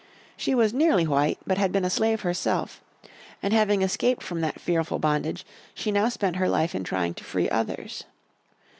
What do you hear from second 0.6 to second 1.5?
nearly white,